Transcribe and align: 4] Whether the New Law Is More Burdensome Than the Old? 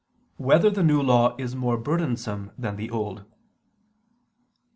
4] 0.37 0.47
Whether 0.47 0.71
the 0.71 0.81
New 0.81 0.99
Law 0.99 1.35
Is 1.37 1.55
More 1.55 1.77
Burdensome 1.77 2.49
Than 2.57 2.75
the 2.75 2.89
Old? 2.89 3.23